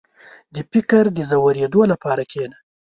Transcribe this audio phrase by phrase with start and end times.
[0.53, 2.57] •د فکر د ژورېدو لپاره کښېنه.